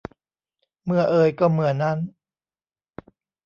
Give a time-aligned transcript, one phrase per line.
[0.85, 1.97] เมื่อเอยก็เมื่อนั้น